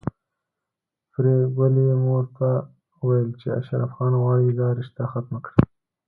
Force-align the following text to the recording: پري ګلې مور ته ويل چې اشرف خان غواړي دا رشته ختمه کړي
پري 1.11 1.35
ګلې 1.55 1.85
مور 2.03 2.23
ته 2.37 2.49
ويل 3.07 3.29
چې 3.39 3.47
اشرف 3.59 3.89
خان 3.95 4.13
غواړي 4.21 4.49
دا 4.59 4.67
رشته 4.79 5.01
ختمه 5.11 5.39
کړي 5.45 5.61